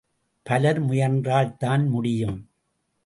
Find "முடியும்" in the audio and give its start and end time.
1.87-2.39